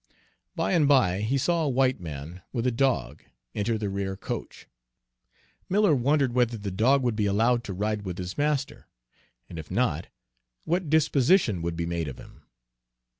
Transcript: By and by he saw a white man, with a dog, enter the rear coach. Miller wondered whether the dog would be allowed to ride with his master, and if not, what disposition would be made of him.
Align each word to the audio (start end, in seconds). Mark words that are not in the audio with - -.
By 0.55 0.71
and 0.73 0.87
by 0.87 1.21
he 1.21 1.37
saw 1.37 1.61
a 1.63 1.69
white 1.69 1.99
man, 1.99 2.41
with 2.51 2.65
a 2.65 2.71
dog, 2.71 3.23
enter 3.53 3.77
the 3.77 3.87
rear 3.87 4.17
coach. 4.17 4.65
Miller 5.69 5.93
wondered 5.93 6.33
whether 6.33 6.57
the 6.57 6.71
dog 6.71 7.03
would 7.03 7.15
be 7.15 7.27
allowed 7.27 7.63
to 7.65 7.73
ride 7.73 8.01
with 8.01 8.17
his 8.17 8.35
master, 8.35 8.87
and 9.47 9.59
if 9.59 9.69
not, 9.69 10.07
what 10.65 10.89
disposition 10.89 11.61
would 11.61 11.75
be 11.75 11.85
made 11.85 12.07
of 12.07 12.17
him. 12.17 12.45